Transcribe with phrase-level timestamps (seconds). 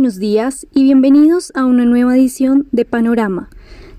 [0.00, 3.50] buenos días y bienvenidos a una nueva edición de Panorama.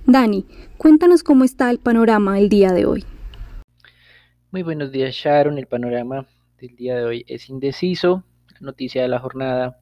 [0.08, 0.48] Dani,
[0.80, 3.06] cuéntanos cómo está el panorama el día de hoy.
[4.50, 6.26] Muy buenos días Sharon, el panorama
[6.60, 8.24] del día de hoy es indeciso.
[8.54, 9.80] La noticia de la jornada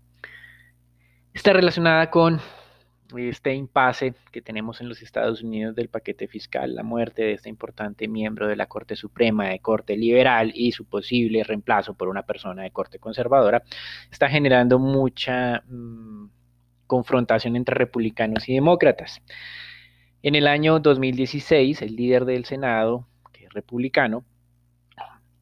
[1.34, 2.42] está relacionada con
[3.18, 7.50] este impasse que tenemos en los Estados Unidos del paquete fiscal, la muerte de este
[7.50, 12.24] importante miembro de la Corte Suprema de Corte Liberal y su posible reemplazo por una
[12.24, 13.64] persona de Corte Conservadora,
[14.12, 16.30] está generando mucha mm,
[16.88, 19.22] confrontación entre republicanos y demócratas.
[20.22, 24.26] En el año 2016, el líder del Senado, que es republicano,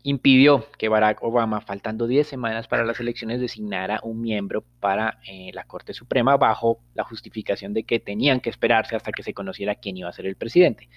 [0.09, 5.52] impidió que Barack Obama, faltando 10 semanas para las elecciones, designara un miembro para eh,
[5.53, 9.75] la Corte Suprema bajo la justificación de que tenían que esperarse hasta que se conociera
[9.75, 10.88] quién iba a ser el presidente.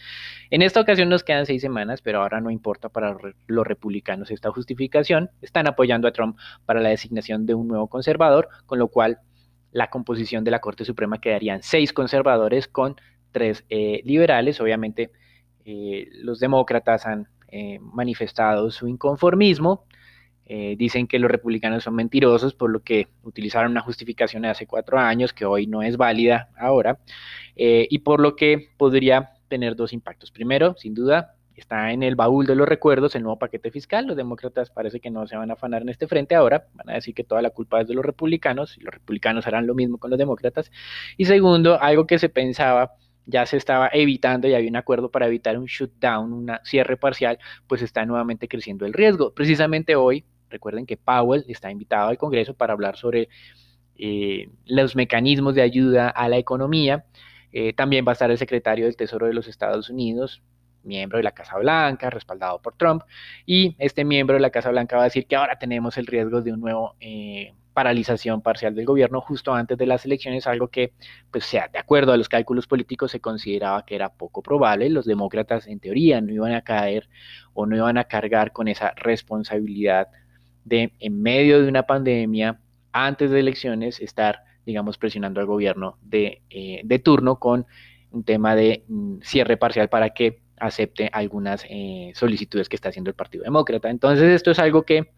[0.50, 3.17] En esta ocasión nos quedan seis semanas, pero ahora no importa para
[3.48, 5.30] los republicanos esta justificación.
[5.42, 9.19] Están apoyando a Trump para la designación de un nuevo conservador, con lo cual
[9.72, 12.95] la composición de la Corte Suprema quedarían seis conservadores con
[13.33, 14.61] tres eh, liberales.
[14.61, 15.11] Obviamente
[15.64, 19.84] eh, los demócratas han eh, manifestado su inconformismo.
[20.47, 24.67] Eh, dicen que los republicanos son mentirosos, por lo que utilizaron una justificación de hace
[24.67, 26.98] cuatro años que hoy no es válida ahora,
[27.55, 30.33] eh, y por lo que podría tener dos impactos.
[30.33, 34.07] Primero, sin duda, está en el baúl de los recuerdos el nuevo paquete fiscal.
[34.07, 36.95] Los demócratas parece que no se van a afanar en este frente ahora, van a
[36.95, 39.98] decir que toda la culpa es de los republicanos y los republicanos harán lo mismo
[39.98, 40.73] con los demócratas.
[41.17, 42.95] Y segundo, algo que se pensaba
[43.27, 47.39] ya se estaba evitando y había un acuerdo para evitar un shutdown, un cierre parcial,
[47.67, 49.33] pues está nuevamente creciendo el riesgo.
[49.33, 53.29] Precisamente hoy, recuerden que Powell está invitado al Congreso para hablar sobre
[53.97, 57.05] eh, los mecanismos de ayuda a la economía.
[57.53, 60.43] Eh, también va a estar el secretario del Tesoro de los Estados Unidos,
[60.83, 63.03] miembro de la Casa Blanca, respaldado por Trump,
[63.47, 66.42] y este miembro de la Casa Blanca va a decir que ahora tenemos el riesgo
[66.42, 70.92] de un nuevo eh, paralización parcial del gobierno justo antes de las elecciones, algo que,
[71.30, 74.91] pues, sea, de acuerdo a los cálculos políticos, se consideraba que era poco probable.
[74.91, 77.08] Los demócratas, en teoría, no iban a caer
[77.55, 80.08] o no iban a cargar con esa responsabilidad
[80.64, 82.61] de, en medio de una pandemia,
[82.92, 87.67] antes de elecciones, estar, digamos, presionando al gobierno de, eh, de turno con
[88.11, 93.11] un tema de mm, cierre parcial para que acepte algunas eh, solicitudes que está haciendo
[93.11, 93.91] el Partido Demócrata.
[93.91, 95.11] Entonces, esto es algo que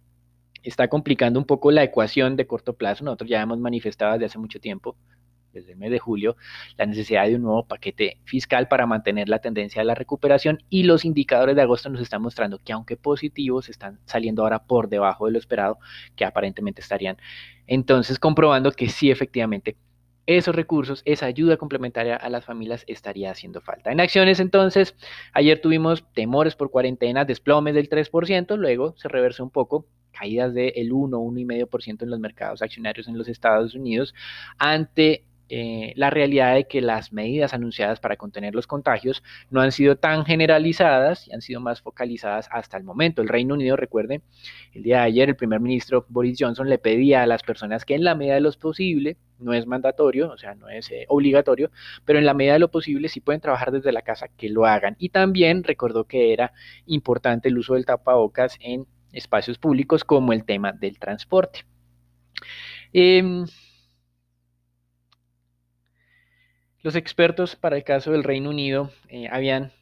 [0.63, 3.05] está complicando un poco la ecuación de corto plazo.
[3.05, 4.97] Nosotros ya hemos manifestado desde hace mucho tiempo,
[5.53, 6.37] desde el mes de julio,
[6.79, 10.85] la necesidad de un nuevo paquete fiscal para mantener la tendencia de la recuperación y
[10.85, 15.27] los indicadores de agosto nos están mostrando que aunque positivos, están saliendo ahora por debajo
[15.27, 15.79] de lo esperado,
[16.17, 17.19] que aparentemente estarían
[17.67, 19.77] entonces comprobando que sí efectivamente
[20.27, 23.91] esos recursos, esa ayuda complementaria a las familias estaría haciendo falta.
[23.91, 24.94] En acciones entonces,
[25.33, 30.93] ayer tuvimos temores por cuarentena, desplomes del 3%, luego se reversó un poco, caídas del
[30.93, 34.15] 1, 1,5% en los mercados accionarios en los Estados Unidos
[34.59, 35.25] ante
[35.55, 39.97] eh, la realidad de que las medidas anunciadas para contener los contagios no han sido
[39.97, 43.21] tan generalizadas y han sido más focalizadas hasta el momento.
[43.21, 44.23] El Reino Unido, recuerden,
[44.73, 47.95] el día de ayer el primer ministro Boris Johnson le pedía a las personas que
[47.95, 51.71] en la medida de lo posible, no es mandatorio, o sea, no es eh, obligatorio,
[52.07, 54.65] pero en la medida de lo posible, si pueden trabajar desde la casa, que lo
[54.65, 54.97] hagan.
[54.99, 56.55] Y también recordó que era
[56.87, 61.67] importante el uso del tapabocas en espacios públicos como el tema del transporte.
[62.95, 63.45] Em,
[66.82, 69.72] los expertos para el caso del Reino Unido eh, habían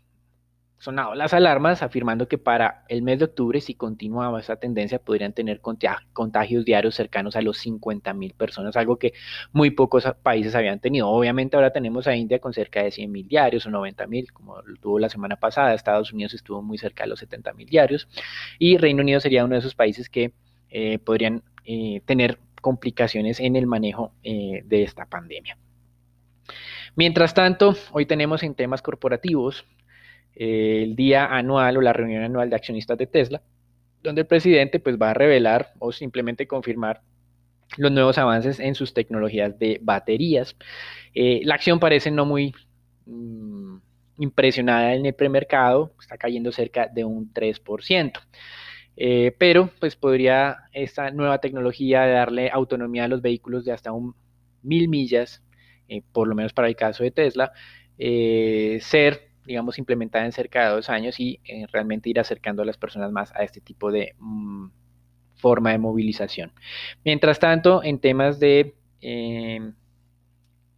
[0.78, 5.34] sonado las alarmas afirmando que para el mes de octubre, si continuaba esa tendencia, podrían
[5.34, 9.12] tener contagios diarios cercanos a los 50 mil personas, algo que
[9.52, 11.08] muy pocos países habían tenido.
[11.08, 14.62] Obviamente ahora tenemos a India con cerca de 100 mil diarios o 90 mil, como
[14.62, 15.74] lo tuvo la semana pasada.
[15.74, 18.08] Estados Unidos estuvo muy cerca de los 70 mil diarios
[18.58, 20.32] y Reino Unido sería uno de esos países que
[20.70, 25.56] eh, podrían eh, tener complicaciones en el manejo de esta pandemia.
[27.00, 29.64] Mientras tanto, hoy tenemos en temas corporativos
[30.34, 33.40] el día anual o la reunión anual de accionistas de Tesla,
[34.02, 37.00] donde el presidente pues va a revelar o simplemente confirmar
[37.78, 40.54] los nuevos avances en sus tecnologías de baterías.
[41.14, 42.52] Eh, la acción parece no muy
[43.06, 43.76] mm,
[44.18, 48.12] impresionada en el premercado, está cayendo cerca de un 3%.
[48.98, 54.14] Eh, pero pues podría esta nueva tecnología darle autonomía a los vehículos de hasta un
[54.62, 55.42] mil millas,
[55.90, 57.52] eh, por lo menos para el caso de Tesla,
[57.98, 62.76] ser digamos, implementada en cerca de dos años y eh, realmente ir acercando a las
[62.76, 64.68] personas más a este tipo de mm,
[65.34, 66.52] forma de movilización.
[67.04, 69.74] Mientras tanto, en temas de em,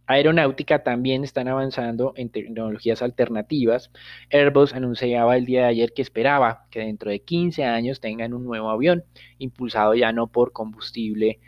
[0.07, 3.91] aeronáutica también están avanzando en tecnologías alternativas.
[4.31, 8.43] Airbus anunciaba el día de ayer que esperaba que dentro de 15 años tengan un
[8.43, 9.03] nuevo avión
[9.37, 11.39] impulsado ya no por combustible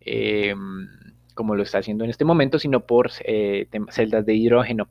[0.00, 0.88] em,
[1.36, 4.88] como lo está haciendo en este momento, sino por eh, celdas de hidrógeno.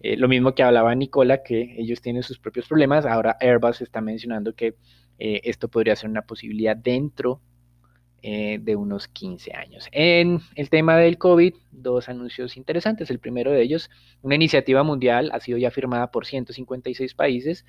[0.00, 3.06] Eh, lo mismo que hablaba Nicola, que ellos tienen sus propios problemas.
[3.06, 4.74] Ahora Airbus está mencionando que
[5.18, 7.40] eh, esto podría ser una posibilidad dentro
[8.26, 9.86] de unos 15 años.
[9.92, 13.10] En el tema del COVID, dos anuncios interesantes.
[13.10, 13.90] El primero de ellos,
[14.22, 17.66] una iniciativa mundial, ha sido ya firmada por 156 países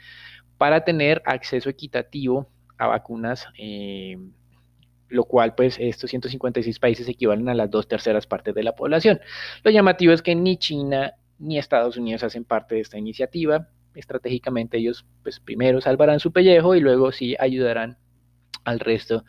[0.57, 2.48] para tener acceso equitativo
[2.78, 3.48] a vacunas
[5.10, 9.19] lo cual pues estos 156 países equivalen a las dos terceras partes de la población.
[9.63, 13.69] Lo llamativo es que ni China ni Estados Unidos hacen parte de esta iniciativa.
[13.94, 17.98] Estratégicamente ellos pues primero salvarán su pellejo y luego sí ayudarán
[18.63, 19.24] al resto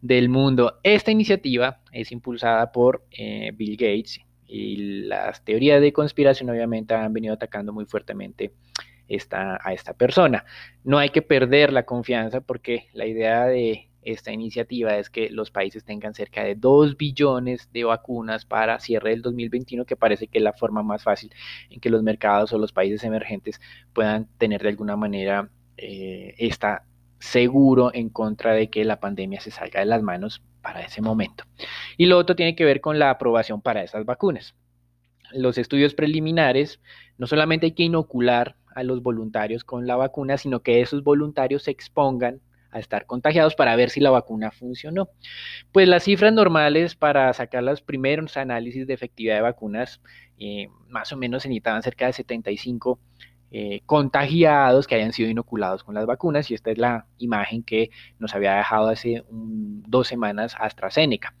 [0.00, 0.80] del mundo.
[0.82, 4.76] Esta iniciativa es impulsada por eh, Bill Gates y
[5.06, 8.52] las teorías de conspiración obviamente han venido atacando muy fuertemente
[9.08, 10.44] esta, a esta persona.
[10.84, 15.50] No hay que perder la confianza porque la idea de esta iniciativa es que los
[15.50, 20.38] países tengan cerca de 2 billones de vacunas para cierre del 2021, que parece que
[20.38, 21.32] es la forma más fácil
[21.70, 23.60] en que los mercados o los países emergentes
[23.92, 26.84] puedan tener de alguna manera eh, esta
[27.18, 31.44] seguro en contra de que la pandemia se salga de las manos para ese momento.
[31.96, 34.54] Y lo otro tiene que ver con la aprobación para esas vacunas.
[35.32, 36.80] Los estudios preliminares,
[37.18, 41.64] no solamente hay que inocular a los voluntarios con la vacuna, sino que esos voluntarios
[41.64, 42.40] se expongan
[42.74, 45.08] a estar contagiados para ver si la vacuna funcionó.
[45.72, 50.02] Pues las cifras normales para sacar los primeros análisis de efectividad de vacunas,
[50.38, 52.98] eh, más o menos se necesitaban cerca de 75
[53.52, 57.90] eh, contagiados que hayan sido inoculados con las vacunas y esta es la imagen que
[58.18, 61.34] nos había dejado hace dos semanas AstraZeneca.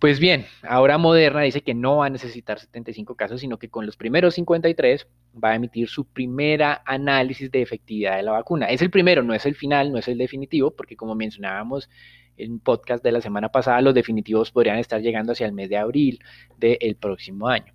[0.00, 3.84] Pues bien, ahora Moderna dice que no va a necesitar 75 casos, sino que con
[3.84, 5.06] los primeros 53
[5.44, 8.70] va a emitir su primera análisis de efectividad de la vacuna.
[8.70, 11.90] Es el primero, no es el final, no es el definitivo, porque como mencionábamos
[12.38, 15.76] en podcast de la semana pasada, los definitivos podrían estar llegando hacia el mes de
[15.76, 16.18] abril
[16.56, 17.74] del próximo año.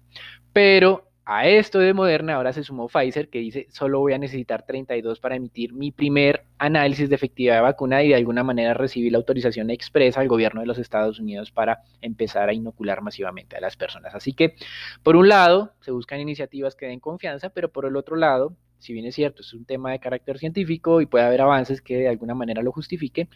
[0.51, 4.63] Pero a esto de Moderna ahora se sumó Pfizer que dice solo voy a necesitar
[4.63, 9.11] 32 para emitir mi primer análisis de efectividad de vacuna y de alguna manera recibir
[9.11, 13.59] la autorización expresa al gobierno de los Estados Unidos para empezar a inocular masivamente a
[13.59, 14.13] las personas.
[14.13, 14.55] Así que,
[15.01, 18.93] por un lado, se buscan iniciativas que den confianza, pero por el otro lado, si
[18.93, 22.07] bien es cierto, es un tema de carácter científico y puede haber avances que de
[22.07, 23.29] alguna manera lo justifiquen,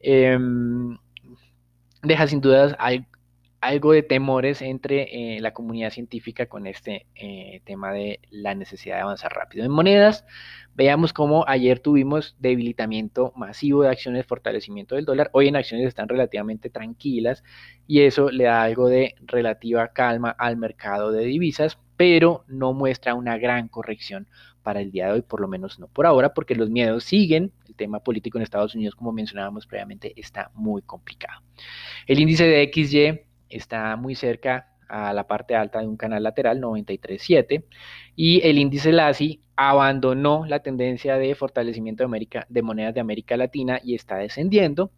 [0.00, 0.98] em,
[2.02, 2.76] deja sin dudas
[3.62, 8.96] algo de temores entre eh, la comunidad científica con este eh, tema de la necesidad
[8.96, 9.64] de avanzar rápido.
[9.64, 10.26] En monedas,
[10.74, 15.30] veamos cómo ayer tuvimos debilitamiento masivo de acciones, fortalecimiento del dólar.
[15.32, 17.44] Hoy en acciones están relativamente tranquilas
[17.86, 23.14] y eso le da algo de relativa calma al mercado de divisas, pero no muestra
[23.14, 24.26] una gran corrección
[24.64, 27.52] para el día de hoy, por lo menos no por ahora, porque los miedos siguen.
[27.68, 31.42] El tema político en Estados Unidos, como mencionábamos previamente, está muy complicado.
[32.08, 36.60] El índice de XY está muy cerca a la parte alta de un canal lateral
[36.60, 37.64] 93.7
[38.14, 43.36] y el índice LASI abandonó la tendencia de fortalecimiento de, América, de monedas de América
[43.36, 44.92] Latina y está descendiendo.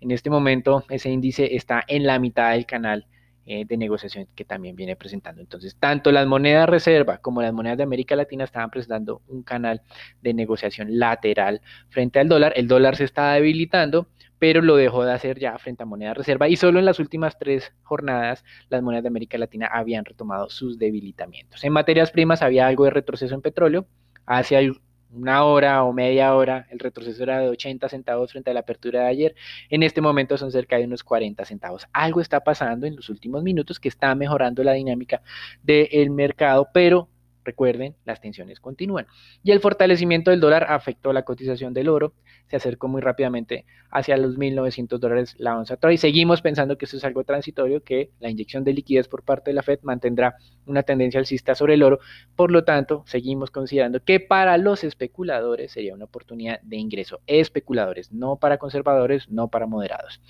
[0.00, 3.06] En este momento ese índice está en la mitad del canal
[3.46, 5.42] eh, de negociación que también viene presentando.
[5.42, 9.82] Entonces, tanto las monedas reserva como las monedas de América Latina estaban presentando un canal
[10.22, 12.54] de negociación lateral frente al dólar.
[12.56, 14.08] El dólar se está debilitando
[14.38, 17.38] pero lo dejó de hacer ya frente a moneda reserva y solo en las últimas
[17.38, 21.64] tres jornadas las monedas de América Latina habían retomado sus debilitamientos.
[21.64, 23.86] En materias primas había algo de retroceso en petróleo,
[24.26, 24.72] hace
[25.14, 29.02] una hora o media hora el retroceso era de 80 centavos frente a la apertura
[29.02, 29.34] de ayer,
[29.70, 31.86] en este momento son cerca de unos 40 centavos.
[31.92, 35.22] Algo está pasando en los últimos minutos que está mejorando la dinámica
[35.62, 37.08] del mercado, pero
[37.44, 39.06] Recuerden, las tensiones continúan.
[39.42, 42.14] Y el fortalecimiento del dólar afectó la cotización del oro,
[42.48, 46.96] se acercó muy rápidamente hacia los 1.900 dólares la onza y seguimos pensando que esto
[46.96, 50.36] es algo transitorio, que la inyección de liquidez por parte de la Fed mantendrá
[50.66, 51.98] una tendencia alcista sobre el oro.
[52.36, 57.20] Por lo tanto, seguimos considerando que para los especuladores sería una oportunidad de ingreso.
[57.26, 60.20] Especuladores, no para conservadores, no para moderados.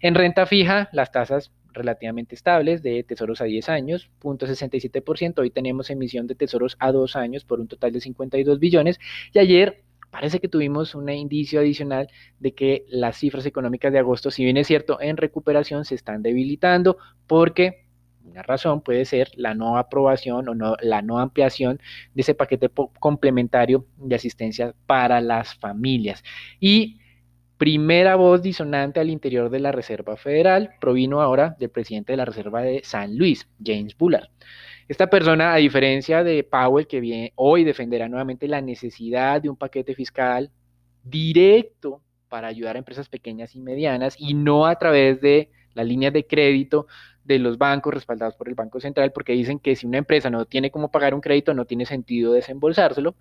[0.00, 5.38] En renta fija, las tasas relativamente estables de tesoros a 10 años, 0.67%.
[5.40, 8.98] Hoy tenemos emisión de tesoros a 2 años por un total de 52 billones.
[9.32, 14.30] Y ayer parece que tuvimos un indicio adicional de que las cifras económicas de agosto,
[14.30, 17.84] si bien es cierto, en recuperación se están debilitando porque
[18.24, 21.80] una razón puede ser la no aprobación o no, la no ampliación
[22.14, 26.24] de ese paquete complementario de asistencia para las familias.
[26.58, 26.98] Y
[27.56, 32.24] primera voz disonante al interior de la Reserva Federal provino ahora del presidente de la
[32.24, 34.28] Reserva de San Luis, James Bullard.
[34.88, 39.56] Esta persona, a diferencia de Powell, que viene, hoy defenderá nuevamente la necesidad de un
[39.56, 40.50] paquete fiscal
[41.02, 46.12] directo para ayudar a empresas pequeñas y medianas y no a través de las líneas
[46.12, 46.86] de crédito
[47.24, 50.44] de los bancos respaldados por el Banco Central, porque dicen que si una empresa no
[50.44, 53.14] tiene cómo pagar un crédito, no tiene sentido desembolsárselo.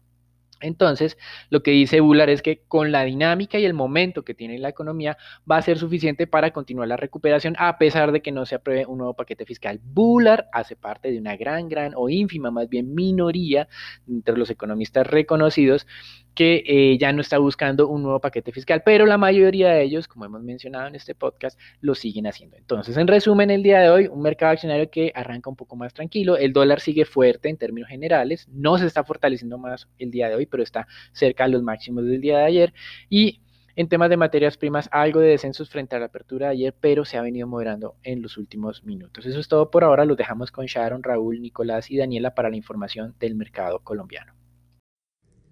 [0.63, 1.17] Entonces,
[1.50, 4.70] lo que dice Bular es que con la dinámica y el momento que tiene la
[4.70, 5.17] economía
[5.50, 8.86] va a ser suficiente para continuar la recuperación a pesar de que no se apruebe
[8.86, 9.79] un nuevo paquete fiscal.
[9.84, 13.67] Bular hace parte de una gran, gran o ínfima, más bien minoría
[14.08, 15.86] entre los economistas reconocidos
[16.34, 20.08] que eh, ya no está buscando un nuevo paquete fiscal, pero la mayoría de ellos,
[20.08, 22.58] como hemos mencionado en este podcast, lo siguen haciendo.
[22.58, 25.93] Entonces, en resumen, el día de hoy, un mercado accionario que arranca un poco más
[25.93, 30.29] tranquilo, el dólar sigue fuerte en términos generales, no se está fortaleciendo más el día
[30.29, 32.74] de hoy, pero está cerca a los máximos del día de ayer
[33.10, 33.41] y
[33.75, 37.05] en temas de materias primas, algo de descensos frente a la apertura de ayer, pero
[37.05, 39.25] se ha venido moderando en los últimos minutos.
[39.25, 40.05] Eso es todo por ahora.
[40.05, 44.33] Los dejamos con Sharon, Raúl, Nicolás y Daniela para la información del mercado colombiano.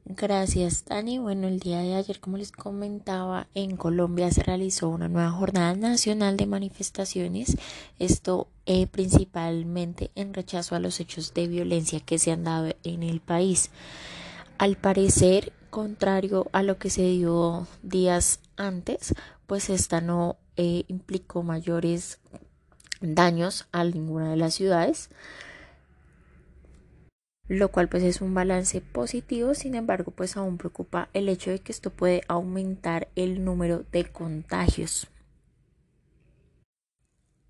[0.05, 1.20] Gracias, Dani.
[1.20, 5.74] Bueno, el día de ayer, como les comentaba, en Colombia se realizó una nueva jornada
[5.74, 7.58] nacional de manifestaciones.
[7.98, 13.03] Esto eh, principalmente en rechazo a los hechos de violencia que se han dado en
[13.03, 13.72] el país.
[14.62, 19.15] Al parecer, contrario a lo que se dio días antes,
[19.48, 22.20] pues esta no eh, implicó mayores
[23.00, 25.10] daños a ninguna de las ciudades
[27.48, 31.58] lo cual pues es un balance positivo, sin embargo pues aún preocupa el hecho de
[31.58, 35.08] que esto puede aumentar el número de contagios.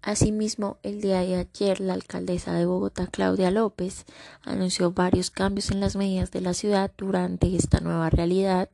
[0.02, 4.06] Asimismo, el día de ayer la alcaldesa de Bogotá, Claudia López,
[4.44, 8.70] anunció varios cambios en las medidas de la ciudad durante esta nueva realidad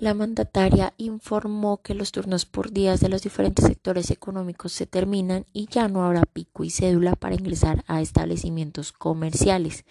[0.00, 5.44] la mandataria informó que los turnos por días de los diferentes sectores económicos se terminan
[5.52, 9.84] y ya no habrá pico y cédula para ingresar a establecimientos comerciales.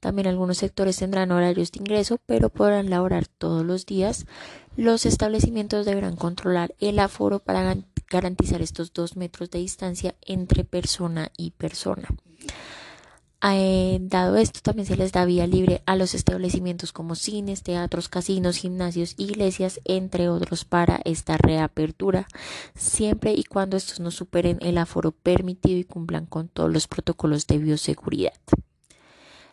[0.00, 4.26] También algunos sectores tendrán horarios de ingreso, pero podrán laborar todos los días.
[4.76, 7.62] Los establecimientos deberán controlar el aforo para
[8.08, 12.08] garantizar estos dos metros de distancia entre persona y persona.
[13.48, 18.08] Eh, dado esto, también se les da vía libre a los establecimientos como cines, teatros,
[18.08, 22.26] casinos, gimnasios, iglesias, entre otros, para esta reapertura,
[22.74, 27.46] siempre y cuando estos no superen el aforo permitido y cumplan con todos los protocolos
[27.46, 28.32] de bioseguridad.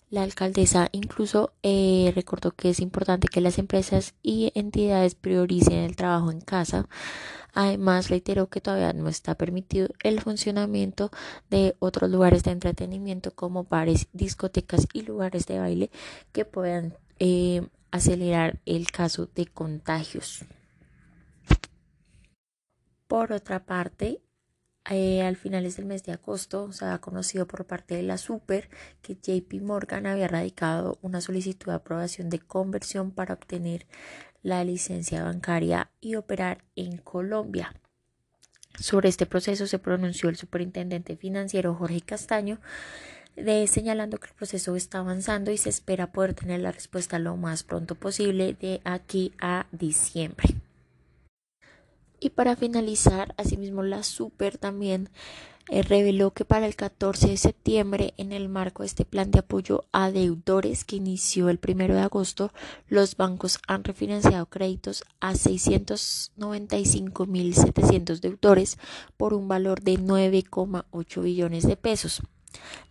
[0.09, 5.95] La alcaldesa incluso eh, recordó que es importante que las empresas y entidades prioricen el
[5.95, 6.87] trabajo en casa
[7.53, 11.11] Además, reiteró que todavía no está permitido el funcionamiento
[11.49, 15.91] de otros lugares de entretenimiento como bares, discotecas y lugares de baile
[16.31, 20.45] que puedan eh, acelerar el caso de contagios.
[23.07, 24.23] Por otra parte,
[24.89, 28.69] eh, al finales del mes de agosto se ha conocido por parte de la Super
[29.01, 33.85] que JP Morgan había radicado una solicitud de aprobación de conversión para obtener
[34.43, 37.73] la licencia bancaria y operar en Colombia.
[38.79, 42.59] Sobre este proceso se pronunció el superintendente financiero Jorge Castaño,
[43.35, 47.35] de, señalando que el proceso está avanzando y se espera poder tener la respuesta lo
[47.37, 50.55] más pronto posible de aquí a diciembre.
[52.19, 55.09] Y para finalizar, asimismo la Super también
[55.67, 59.85] reveló que para el 14 de septiembre, en el marco de este plan de apoyo
[59.91, 62.51] a deudores que inició el 1 de agosto,
[62.89, 68.77] los bancos han refinanciado créditos a 695.700 deudores
[69.17, 72.21] por un valor de 9,8 billones de pesos.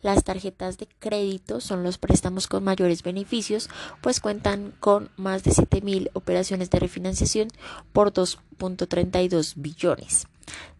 [0.00, 5.52] Las tarjetas de crédito son los préstamos con mayores beneficios, pues cuentan con más de
[5.52, 7.46] 7.000 operaciones de refinanciación
[7.92, 10.26] por 2.32 billones.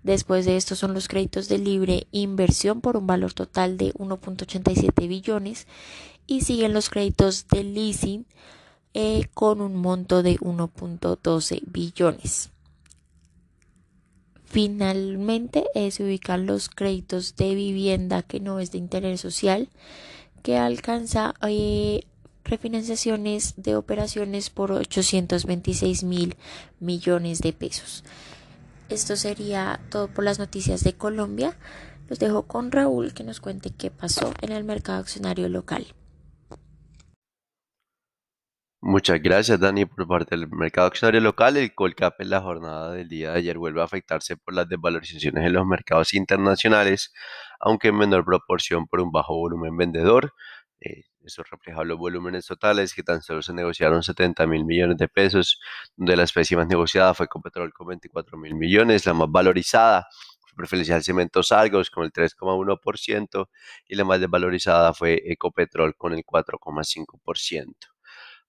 [0.03, 5.09] Después de esto son los créditos de libre inversión por un valor total de 1.87
[5.09, 5.67] billones
[6.27, 8.27] y siguen los créditos de leasing
[8.95, 12.51] eh, con un monto de 1.12 billones.
[14.45, 19.71] Finalmente eh, se ubican los créditos de vivienda que no es de interés social
[20.43, 22.03] que alcanza eh,
[22.45, 26.37] refinanciaciones de operaciones por 826 mil
[26.81, 28.05] millones de pesos.
[28.93, 31.57] Esto sería todo por las noticias de Colombia.
[32.11, 35.87] Los dejo con Raúl que nos cuente qué pasó en el mercado accionario local.
[38.83, 39.87] Muchas gracias, Dani.
[39.87, 43.57] Por parte del mercado accionario local, el Colcap en la jornada del día de ayer
[43.57, 47.15] vuelve a afectarse por las desvalorizaciones en los mercados internacionales,
[47.61, 50.35] aunque en menor proporción por un bajo volumen vendedor.
[50.81, 55.09] Eh, eso refleja los volúmenes totales que tan solo se negociaron 70 mil millones de
[55.09, 55.61] pesos,
[55.97, 60.07] donde la especie más negociada fue Copetrol con 24 mil millones, la más valorizada
[60.41, 63.49] fue Preferencial Cementos Argos con el 3,1%
[63.89, 67.93] y la más desvalorizada fue Ecopetrol con el 4,5%.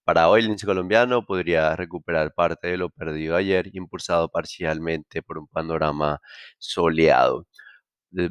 [0.04, 5.38] Para hoy el índice colombiano podría recuperar parte de lo perdido ayer, impulsado parcialmente por
[5.38, 6.20] un panorama
[6.58, 7.48] soleado.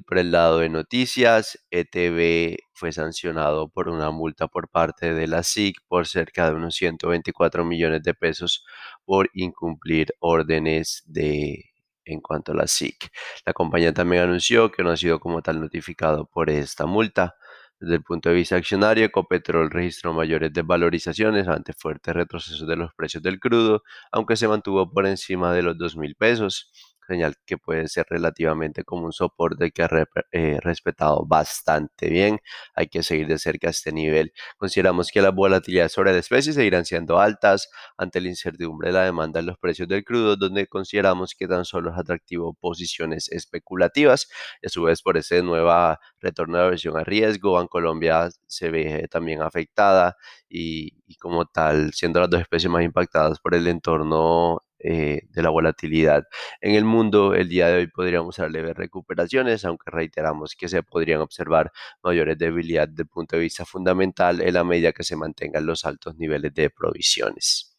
[0.07, 5.43] Por el lado de noticias, ETV fue sancionado por una multa por parte de la
[5.43, 8.65] SIC por cerca de unos 124 millones de pesos
[9.05, 11.73] por incumplir órdenes de
[12.05, 13.11] en cuanto a la SIC.
[13.47, 17.37] La compañía también anunció que no ha sido como tal notificado por esta multa.
[17.79, 22.95] Desde el punto de vista accionario, Ecopetrol registró mayores desvalorizaciones ante fuertes retrocesos de los
[22.95, 26.71] precios del crudo, aunque se mantuvo por encima de los 2 mil pesos
[27.07, 29.89] señal que puede ser relativamente como un soporte que ha
[30.33, 32.39] eh, respetado bastante bien.
[32.75, 34.33] Hay que seguir de cerca este nivel.
[34.57, 39.05] Consideramos que las volatilidades sobre la especie seguirán siendo altas ante la incertidumbre de la
[39.05, 44.29] demanda en los precios del crudo, donde consideramos que tan solo es atractivo posiciones especulativas.
[44.65, 49.43] A su vez, por ese nueva retorno de versión a riesgo, Colombia se ve también
[49.43, 50.17] afectada
[50.49, 55.51] y como tal, siendo las dos especies más impactadas por el entorno eh, de la
[55.51, 56.25] volatilidad
[56.61, 57.35] en el mundo.
[57.35, 61.71] El día de hoy podríamos dar leves recuperaciones, aunque reiteramos que se podrían observar
[62.03, 65.85] mayores debilidades desde el punto de vista fundamental en la medida que se mantengan los
[65.85, 67.77] altos niveles de provisiones.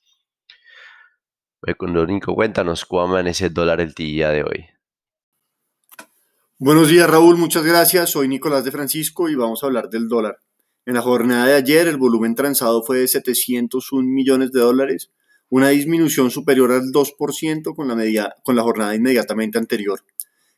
[1.66, 4.66] Económico, cuéntanos cómo amanece el dólar el día de hoy.
[6.58, 8.12] Buenos días Raúl, muchas gracias.
[8.12, 10.40] Soy Nicolás de Francisco y vamos a hablar del dólar.
[10.86, 15.12] En la jornada de ayer el volumen transado fue de 701 millones de dólares,
[15.56, 20.04] una disminución superior al 2% con la, media, con la jornada inmediatamente anterior.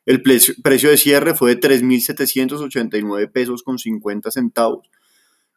[0.06, 0.56] El precio,
[0.90, 4.90] de cierre fue de 3.789 pesos con 50 centavos,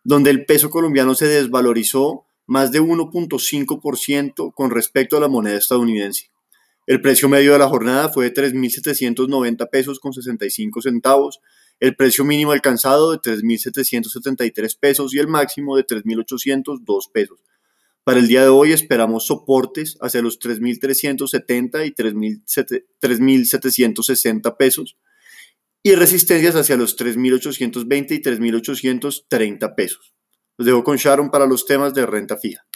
[0.03, 6.33] donde el peso colombiano se desvalorizó más de 1.5% con respecto a la moneda estadounidense.
[6.89, 11.39] El precio medio de la jornada fue de 3.790 pesos con 65 centavos,
[11.79, 17.39] el precio mínimo alcanzado de 3.773 pesos y el máximo de 3.802 pesos.
[18.09, 24.97] Para el día de hoy esperamos soportes hacia los 3.370 y 3.760 pesos
[25.83, 30.15] y resistencias hacia los 3.820 y 3.830 pesos.
[30.57, 32.67] Los dejo con Sharon para los temas de renta fija.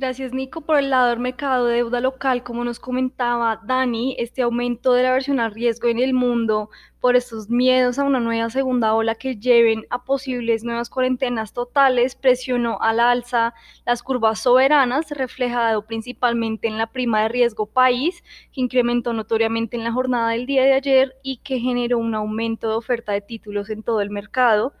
[0.00, 0.60] Gracias, Nico.
[0.60, 5.02] Por el lado del mercado de deuda local, como nos comentaba Dani, este aumento de
[5.02, 9.16] la versión a riesgo en el mundo por estos miedos a una nueva segunda ola
[9.16, 13.54] que lleven a posibles nuevas cuarentenas totales presionó a la alza
[13.86, 19.82] las curvas soberanas, reflejado principalmente en la prima de riesgo país, que incrementó notoriamente en
[19.82, 23.68] la jornada del día de ayer y que generó un aumento de oferta de títulos
[23.68, 24.74] en todo el mercado.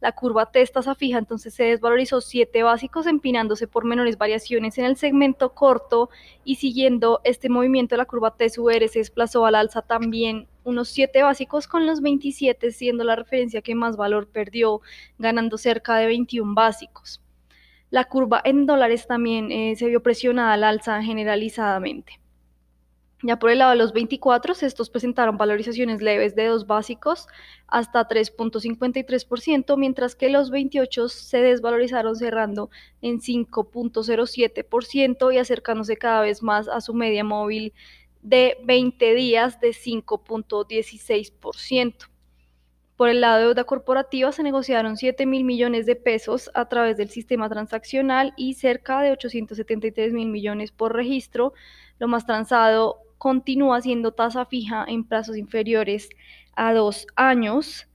[0.00, 4.96] La curva testa fija entonces se desvalorizó 7 básicos, empinándose por menores variaciones en el
[4.96, 6.08] segmento corto
[6.42, 11.68] y siguiendo este movimiento la curva TSUR se desplazó al alza también unos 7 básicos
[11.68, 14.80] con los 27 siendo la referencia que más valor perdió,
[15.18, 17.20] ganando cerca de 21 básicos.
[17.90, 22.20] La curva en dólares también eh, se vio presionada al alza generalizadamente.
[23.22, 27.26] Ya por el lado de los 24, estos presentaron valorizaciones leves de dos básicos
[27.66, 32.70] hasta 3.53%, mientras que los 28 se desvalorizaron cerrando
[33.02, 37.74] en 5.07% y acercándose cada vez más a su media móvil
[38.22, 42.08] de 20 días de 5.16%.
[42.96, 46.96] Por el lado de deuda corporativa se negociaron 7 mil millones de pesos a través
[46.96, 51.52] del sistema transaccional y cerca de 873 mil millones por registro.
[51.98, 56.08] Lo más transado continúa siendo tasa fija en plazos inferiores
[56.56, 57.86] a dos años.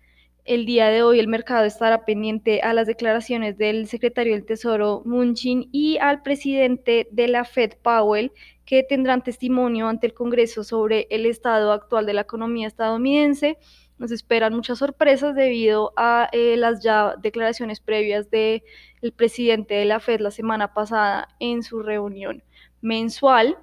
[0.43, 5.01] El día de hoy el mercado estará pendiente a las declaraciones del secretario del Tesoro
[5.03, 8.33] Munchin y al presidente de la Fed Powell,
[8.65, 13.57] que tendrán testimonio ante el Congreso sobre el estado actual de la economía estadounidense.
[13.97, 18.61] Nos esperan muchas sorpresas debido a eh, las ya declaraciones previas del
[19.15, 22.43] presidente de la Fed la semana pasada en su reunión
[22.81, 23.57] mensual.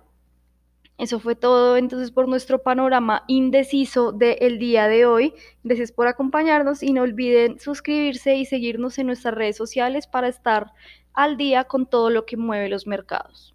[0.99, 5.35] Eso fue todo entonces por nuestro panorama indeciso del día de hoy.
[5.65, 10.73] Gracias por acompañarnos y no olviden suscribirse y seguirnos en nuestras redes sociales para estar
[11.13, 13.55] al día con todo lo que mueve los mercados.